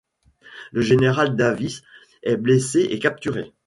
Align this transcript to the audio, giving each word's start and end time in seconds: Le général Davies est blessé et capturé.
Le 0.71 0.81
général 0.81 1.35
Davies 1.35 1.81
est 2.23 2.35
blessé 2.35 2.79
et 2.79 2.97
capturé. 2.97 3.53